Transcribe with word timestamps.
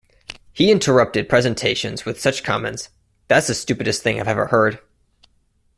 He 0.51 0.71
interrupted 0.71 1.29
presentations 1.29 2.05
with 2.05 2.19
such 2.19 2.43
comments 2.43 2.89
That's 3.27 3.45
the 3.45 3.53
stupidest 3.53 4.01
thing 4.01 4.19
I've 4.19 4.27
ever 4.27 4.47
heard! 4.47 4.79